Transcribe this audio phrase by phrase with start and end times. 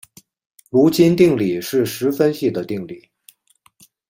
[0.71, 3.07] 卢津定理是实分析的定理。